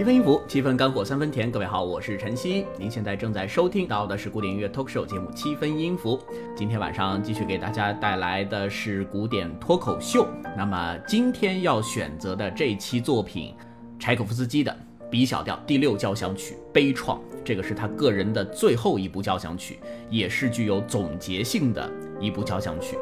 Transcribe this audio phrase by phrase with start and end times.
[0.00, 1.52] 七分音符，七分干货，三分甜。
[1.52, 2.64] 各位好，我是晨曦。
[2.78, 6.16] 您现在正在收听到的是古典音乐 talk show 节目《七分音符》。
[6.56, 10.26] 今天晚上继续给大家带来的是古典脱口秀。
[10.56, 13.54] 那么今天要选择的这期作品，
[13.98, 14.74] 柴可夫斯基的
[15.10, 22.96] B 小调第六交响曲悲怆，这个是他个人的最后一部交响曲，也是具有总结性的一部交响曲。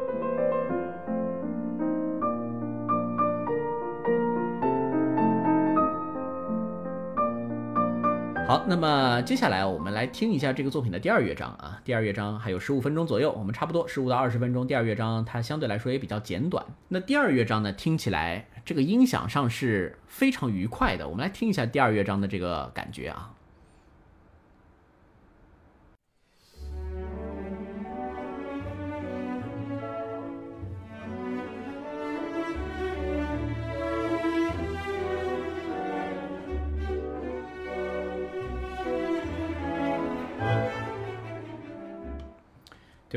[8.49, 11.79] 好，那么接下来我们来听一下这个作品的第二乐章啊。
[11.85, 14.65] 第二乐章还有十五分钟左右，我们差不多十五到二十分钟。
[14.65, 16.65] 第二乐章它相对来说也比较简短。
[16.87, 21.07] 那第二乐章呢，听起来这个音响上是非常愉快的。
[21.07, 23.29] 我们来听一下第二乐章的这个感觉啊。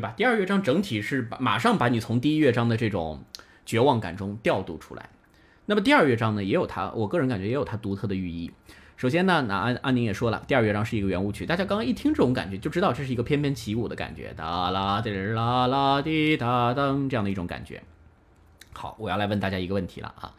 [0.02, 0.14] 对吧？
[0.16, 3.22] 第二乐章整体是把马上把你从第一乐章的这种
[3.64, 5.08] 绝望感中调度出来。
[5.66, 8.50] 那么第二乐章呢，也有它，我个人感觉也有它独特的寓意。
[8.96, 17.80] 首先呢，那安安宁也说了，第二乐章是一个圆舞曲，大家刚刚一听这种感觉，就知道这是一个翩翩起舞的感觉，哒啦滴啦啦滴哒噔这样的一种感觉。
[18.72, 20.34] 好，我要来问大家一个问题了啊，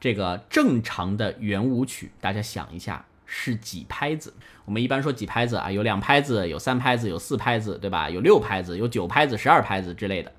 [0.00, 3.04] 这个正常的圆舞曲，大家想一下。
[3.34, 4.34] 是几拍子？
[4.66, 5.72] 我们一般说几拍子啊？
[5.72, 8.10] 有两拍子，有三拍子，有四拍子，对吧？
[8.10, 10.30] 有六拍子，有九拍子，十二拍子之类的。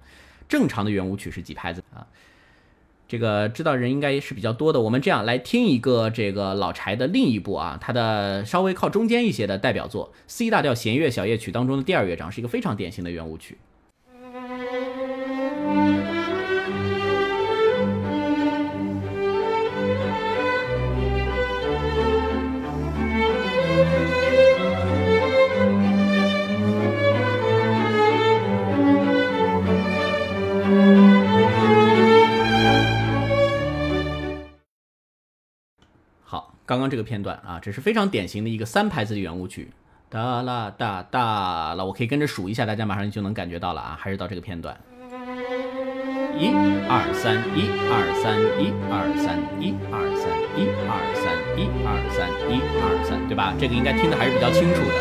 [0.47, 2.05] 正常的圆舞曲是几拍子啊？
[3.07, 4.79] 这个知道人应该是比较多的。
[4.79, 13.57] 我们这样来听一个这个老柴的另一部啊，他的稍微靠中间一些的代表作《C 大调弦乐小夜曲》当中的第二乐章，是一个非常典型的圆舞曲。
[36.65, 39.69] 刚刚这个片段啊，这是非常典型的一个三拍子的圆舞曲，
[40.09, 43.97] 哒啦哒哒啦，我可以跟着数一下，大家马上就能感觉到了啊。
[43.99, 44.73] 还是到这个片段，
[46.39, 46.47] 一
[46.87, 53.53] 二三，一二三，一二三，一二三，一二三，一二三，一二三，对吧？
[53.59, 54.93] 这个应该听的还是比较清楚的。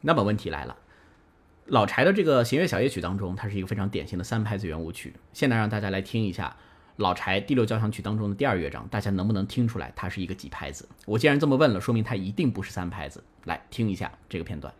[0.00, 0.76] 那么问题来了，
[1.66, 5.14] 老柴的这个弦乐小夜曲当中，它是一个非常典型的三拍子圆舞曲。
[5.32, 6.56] 现在让大家来听一下
[6.96, 10.88] 老柴第六交响曲当中的第二乐章，大家能不能听出来它是一个几拍子？
[11.06, 13.22] 我既然这么问了，说明它一定不是三拍子。
[13.44, 14.72] 来听一下这个片段。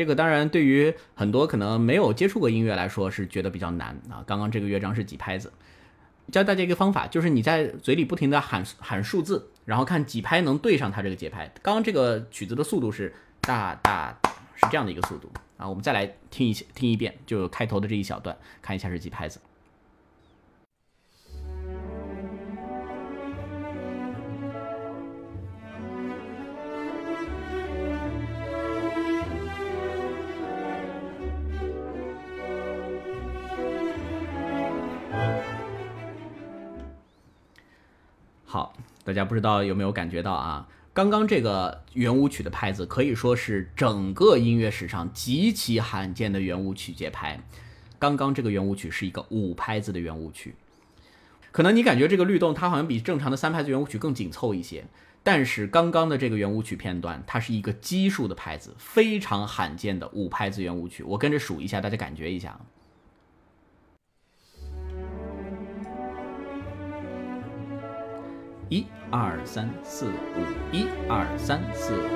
[0.00, 4.24] 这个当然对于很多可能没有接触过音乐来说是觉得比较难啊。
[4.26, 5.52] 刚刚这个乐章是几拍子？
[6.32, 11.52] 教大家一个方法，就是你在嘴里不停的喊喊数字，然后看几拍能对上它这个节拍。
[11.60, 14.18] 刚刚这个曲子的速度是哒哒，
[14.54, 15.68] 是这样的一个速度啊。
[15.68, 19.38] 我们再来听一下听一遍，就开头的这一小段，看一下是几拍子。
[38.50, 38.74] 好，
[39.04, 40.66] 大家不知道有没有感觉到啊？
[40.92, 47.40] 刚刚这个圆舞曲的拍子可以说是整个音乐史上极其罕见的圆舞曲节拍。
[48.00, 50.56] 刚刚这个圆舞曲是一个五拍子的圆舞曲，
[51.52, 54.84] 可能你感觉这个律动它好像比正常的三拍子圆舞曲更紧凑一些，
[55.22, 61.04] 但是刚刚的这个圆舞曲片段它是一个奇数的拍子，非常罕见的五拍子圆舞曲。
[61.04, 62.58] 我跟着数一下，大家感觉一下。
[68.70, 70.12] 一二三四五，
[70.70, 72.06] 一二三四五，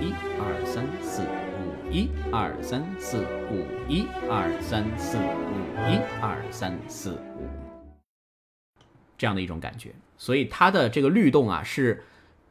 [0.00, 7.48] 一二三四五，一二三四五，一二三四五，一二三四五，
[9.18, 9.92] 这样的一种感觉。
[10.16, 12.04] 所以它的这个律动啊，是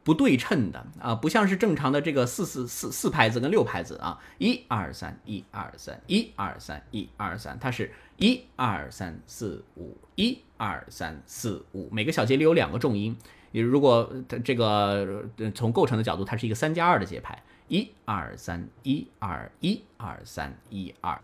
[0.04, 13.16] 不对称的啊，不像是正常的这个四四四四拍子跟六拍子啊，一二三，一二三，一二三，一二三，它是一二三四五，一二三四五，每个小节里有两个重音。
[13.56, 14.12] 比如如果
[14.44, 15.24] 这个
[15.54, 21.18] 从构成的角度，它是一个三加二的节拍，一二三，一二一二三，一二，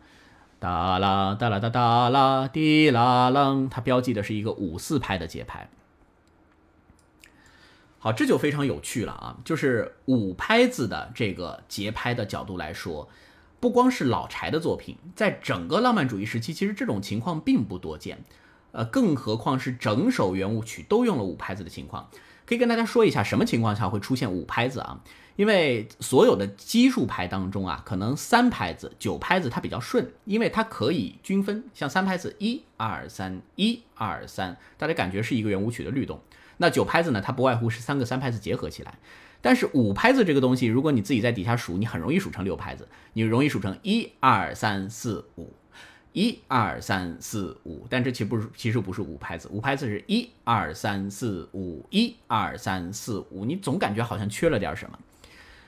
[0.58, 5.68] 哒啦哒啦哒哒啦滴啦啷，它标记的是一个五四拍的节拍。
[7.98, 9.36] 好，这就非常有趣了啊！
[9.44, 13.10] 就是五拍子的这个节拍的角度来说，
[13.60, 18.24] 不光是老柴的作品，在整个浪漫主义时期，其实这种情况并不多见。
[18.72, 22.08] 呃，更何况是整首圆舞曲都用了五拍子的情况。
[22.44, 25.00] 可以跟大家说一下，什么情况下会出现五拍子啊？
[25.36, 31.64] 因为所有的奇数拍当中啊，可能三拍子、九拍子它比较顺，因为它可以均分。
[31.72, 36.20] 像三拍子，一二三，一二三，大家感觉是一个圆舞曲的律动。
[36.58, 37.20] 那九拍子呢？
[37.20, 38.98] 它不外乎是三个三拍子结合起来，
[39.40, 45.54] 但是五拍子这个东西，如果你自己在底下数，你很容易数成六拍子，你容易数成一二三四五，
[46.12, 47.86] 一二三四五。
[47.90, 54.98] 但这其不是，其实不是五拍子，五拍子是一二三四五，一二三四五，你总感觉好像缺了点什么。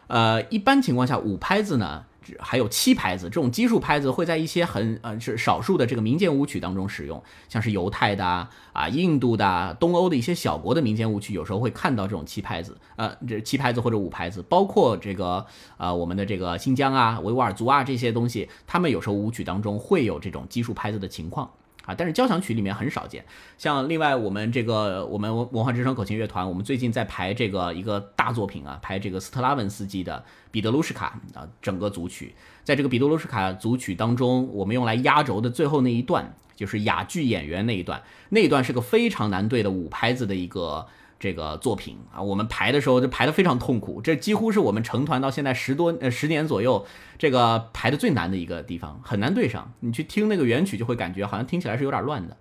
[0.06, 2.04] 呃，一般情况下，五拍子呢？
[2.38, 15.44] 还有七拍子这种奇数拍子会在一些很呃是少数的这个民间舞曲当中使用，像是犹太的啊、印度的、东欧的一些小国的民间舞曲，有时候会看到这种七拍子，呃，这七拍子或者五拍子，包括这个
[15.76, 21.50] 呃我们的这个新疆啊、维吾尔族啊这些东西，他们有时候舞曲当中会有这种奇数拍子的情况。
[21.86, 23.24] 啊，但是交响曲里面很少见。
[23.58, 32.34] 像另外我们这个我们文化之声口琴乐团，我们最近在排这个一个大作品啊，排这个斯特拉文斯基的彼得卢什卡啊整个组曲。
[32.62, 40.86] 在这个彼得卢什卡组曲当中，我们用来压轴的最后那一段，就是哑剧演员那一段，那一段是个非常难对的五拍子的一个。
[41.18, 46.86] 这个作品啊，我们排的时候就排的非常痛苦，这几乎是我们成团到现在十多呃十年左右
[47.18, 49.72] 这个排的最难的一个地方，很难对上。
[49.80, 52.36] 你去听那个原曲，就会感觉好像听起来是有点乱的。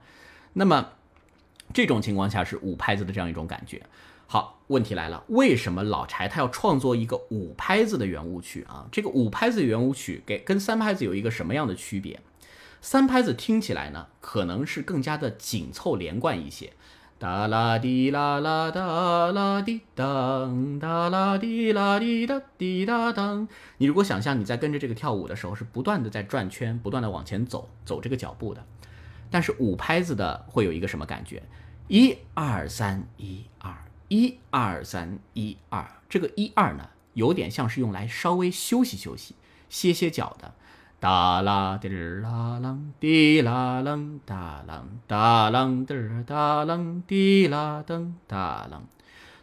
[0.54, 0.90] 那么
[1.74, 3.82] 这种情况下是五拍子的这样一种感觉。
[4.26, 8.88] 好，问题来了，为什么老柴他要创作一个五拍子的圆舞曲啊？
[8.92, 12.20] 这个五拍子圆舞曲给跟三拍子有一个什么样的区别？
[12.82, 16.74] 三拍子听起来呢，可能是更加的紧凑连贯一些。
[17.24, 23.48] 哒啦滴啦啦哒啦滴当，哒啦滴啦滴哒滴哒当。
[23.78, 28.62] 你如果想象你在跟着这个跳舞的时候，是不断的在转圈，不断的往前走，走这个脚步的。
[29.32, 31.42] 但是五拍子的会有一个什么感觉？
[31.88, 33.74] 一二三一二，
[34.10, 35.90] 一二三一二。
[36.10, 39.36] 这个一二呢，有点像是用来稍微休息休息、
[39.70, 40.54] 歇歇脚的。
[41.04, 45.94] 哒啦滴啦啷，滴啦啷，哒啷哒啷滴
[46.26, 48.78] 哒啷，滴啦噔哒啷。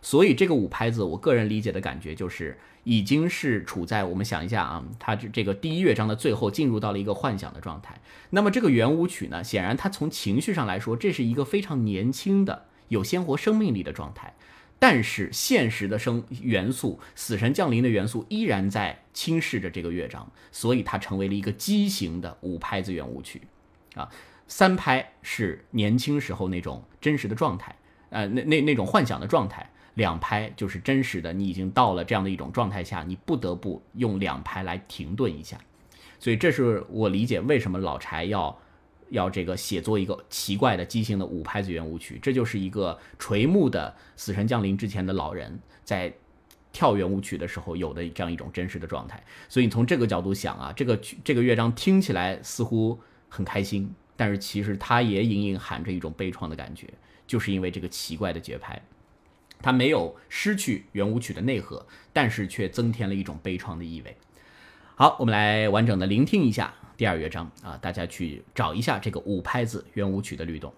[0.01, 8.01] 所以这个五拍子，我个人理解的感觉就是，已经是处在我们想一下啊，它这这个第一乐章的最后，进入到了一个幻想的状态。
[8.31, 14.35] 那么这个圆舞曲呢，显然它从情绪上来说，这是一个非常年轻的、有鲜活生命力的状态。
[14.81, 23.43] 但是现实的生元素，死神降临的元素依然在侵蚀着这个乐章，所以它成为了一个畸形的五拍子圆舞曲，
[23.95, 24.09] 啊，
[24.49, 27.77] 三拍是年轻时候那种真实的状态，
[28.09, 35.59] 呃，那那那种幻想的状态，两拍就是真实的，你已经到了这样的一种状态下，你不得不用两拍来停顿一下，
[36.19, 38.59] 所以这是我理解为什么老柴要。
[39.11, 46.13] 要这个写作一个奇怪的畸形的五拍子圆舞曲，这就是一个垂暮的死神降临之前的老人在
[46.73, 49.23] 跳圆舞曲的时候有的这样一种真实的状态。
[49.49, 52.99] 所以你从这个角度想啊，这个这个乐章听起来似乎
[53.29, 56.87] 很开心，但是其实它也隐隐含着一种悲怆的感觉，
[57.27, 58.81] 就是因为这个奇怪的节拍，
[59.61, 64.17] 它没有失去圆舞曲的内核，但是却增添了一种悲怆的意味。
[65.01, 66.75] 好，我们来完整的聆听一下。
[66.99, 70.71] 第二乐章啊，大家去找一下这个五拍子圆舞曲的律动。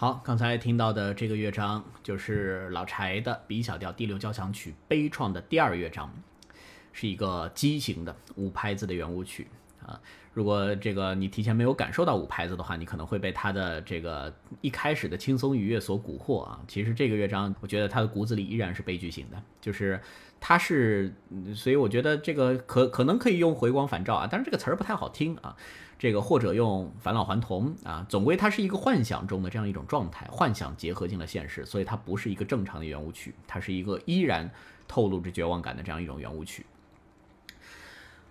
[0.00, 6.08] 好，刚才听到的这个乐章就是老柴的 B 小调第六交响曲悲怆的第二乐章，
[6.92, 9.48] 是一个畸形的五拍子的圆舞曲
[9.84, 10.00] 啊。
[10.32, 16.60] 如果这个你提前没有感受到五拍子的话，你可能会被它的这个一开始的轻松愉悦所蛊惑啊。
[16.68, 20.00] 其实这个乐章，我觉得它的骨子里依然是悲剧性的，就是
[20.38, 21.12] 它是，
[21.56, 25.56] 所以我觉得这个可可能可以用回光返照啊，但是这个词儿不太好听啊。
[25.98, 34.48] 这个或者用返老还童啊，总归它是一个幻想中的这样一种状态，幻想结合进了现实，所以它不是一个正常的圆舞曲，它是一个依然
[34.86, 36.64] 透露着绝望感的这样一种圆舞曲。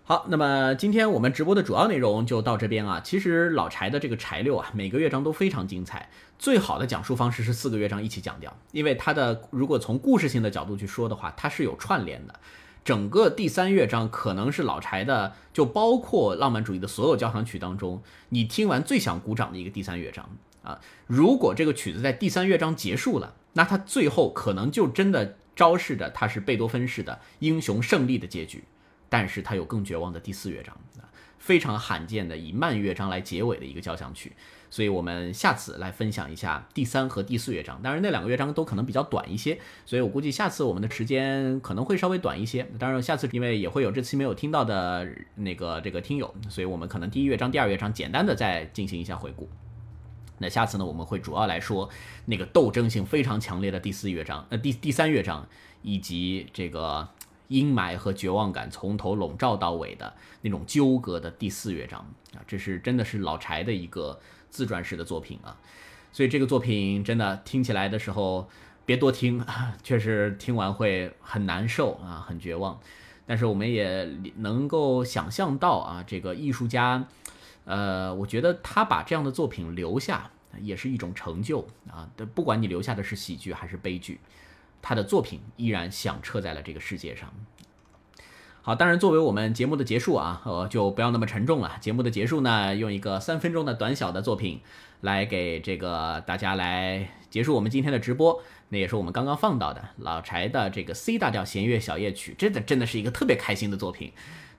[0.06, 3.02] 好，那么今天我们直播的主要内容就到这边啊。
[3.04, 6.10] 其实老柴的这个柴六啊，每个乐章都非常精彩。
[6.40, 12.40] 最好的讲述方式是四个乐章一起讲掉，因为它的如果从故事性的角度去说的话，它是有串联的。
[12.88, 20.30] 整个第三乐章可能是老柴的，就包括浪漫主义的所有交响曲当中，你听完最想鼓掌的一个第三乐章
[20.64, 20.80] 啊。
[21.06, 28.64] 如果这个曲子在第三乐章结束了，那它最后可能就真的昭示着它是贝多芬式的英雄胜利的结局。
[29.10, 34.32] 但是它有更绝望的第四乐章啊，非常罕见的以慢乐章来结尾的一个交响曲，
[34.70, 37.82] 所以我们下次来分享一下第三和第四乐章。
[37.82, 42.68] 当然那两个乐章都可能比较短一些，所以我估计下次我们的时间可能会稍微短一些。
[42.78, 49.50] 当然下次因为也会有这期没有听到的那个这个听友，所以我们可能第一乐章、第二乐章简单的再进行一下回顾。
[50.40, 51.90] 那下次呢，我们会主要来说
[52.26, 55.48] 那个斗争性非常强烈的第四乐章，呃第第三乐章
[55.82, 57.08] 以及这个。
[57.50, 62.02] 阴霾和绝望感从头笼罩到尾的那种纠葛的第四乐章
[62.34, 65.58] 啊，这是真的是老柴的一个自传式的作品啊，
[66.12, 68.50] 所以这个作品真的听起来的时候
[68.86, 69.46] 别多听，
[69.84, 72.80] 确实听完会很难受啊，很绝望。
[73.26, 77.06] 但是我们也能够想象到啊，这个艺术家，
[77.66, 80.32] 呃，我觉得他把这样的作品留下
[80.62, 84.20] 也是一种成就啊，不管你留下的是喜剧还是悲剧。
[84.82, 87.34] 他的作品依然响彻在了这个世界上。
[88.68, 91.78] 好，当然作为我们节目的结束啊，呃，就不要那么沉重了。
[91.80, 94.60] 节目的结束呢，用一个三分钟的短小的作品
[95.00, 98.44] 来给这个大家来结束我们今天的直播。
[98.68, 104.12] 那也是我们刚刚放到的老柴的这个 C 大调弦乐小夜曲，真的真的是一个特别开心的作品。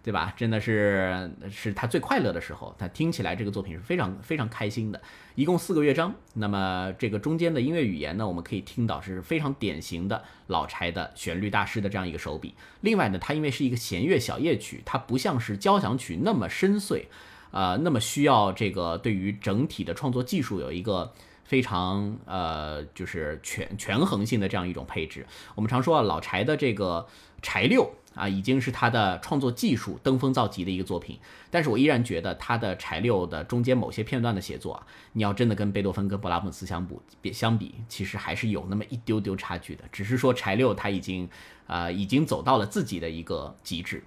[0.09, 0.33] 对吧？
[0.39, 4.99] 真的是是他最快乐的时候，他听起来这个作品是非常非常开心的。
[5.35, 12.55] 一共四个乐章，那么这个中间的音乐语言呢，我们可以听到是非常典型的老柴的旋律大师的这样一个手笔。
[12.81, 17.05] 另外呢，它因为是一个弦乐小夜曲，它不像是交响曲那么深邃，
[17.51, 21.13] 呃，那么需要这个对于整体的创作技术有一个
[21.45, 25.27] 非常呃就是权权衡性的这样一种配置。
[25.55, 27.07] 我们常说啊，老柴的这个
[27.43, 27.93] 柴六。
[28.19, 31.19] 啊，已经是他的创作技术登峰造极的一个作品，
[31.51, 36.87] 但是我依然觉得他的柴六的中间某些片段的写作啊，你要真的跟贝多芬跟勃拉姆斯相
[37.23, 39.85] 比，相比其实还是有那么一丢丢差距的。
[39.93, 41.29] 只是说柴六他已经，
[41.69, 44.03] 呃，已经走到了自己的一个极致。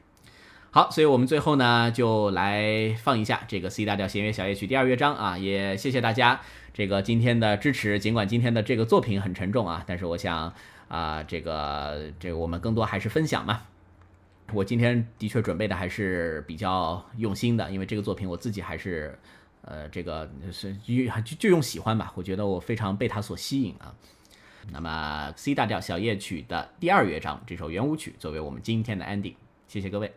[0.74, 6.40] 好，所以我们最后呢，就来放一下这个 C 大调弦乐小夜曲第二乐章啊，也谢谢大家
[6.74, 8.00] 这个今天的支持。
[8.00, 10.54] 尽管今天的这个作品很沉重啊，但是我想
[10.88, 13.64] 啊，这个这我们更多还是分享嘛。
[14.54, 19.18] 我今天的确准备的还是比较用心的，因为这个作品我自己还是，
[19.62, 23.96] 呃，这个是就就用喜欢吧，我觉得我非常被它所吸引啊。
[24.72, 29.36] 那么 C 大调小夜曲的第二乐章这首圆舞曲作为我们今天的 ending，
[29.68, 30.14] 谢谢各位。